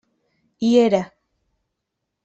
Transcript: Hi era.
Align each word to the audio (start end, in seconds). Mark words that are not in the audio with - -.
Hi 0.61 0.71
era. 0.85 1.03